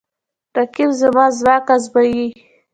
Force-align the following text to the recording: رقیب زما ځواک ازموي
رقیب 0.57 0.91
زما 1.01 1.25
ځواک 1.39 1.65
ازموي 1.75 2.25